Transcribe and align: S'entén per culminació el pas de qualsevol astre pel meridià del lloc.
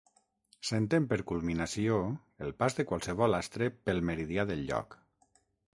S'entén 0.69 1.05
per 1.11 1.19
culminació 1.33 1.99
el 2.47 2.55
pas 2.63 2.79
de 2.81 2.89
qualsevol 2.93 3.41
astre 3.43 3.73
pel 3.89 4.05
meridià 4.13 4.49
del 4.53 4.69
lloc. 4.73 4.99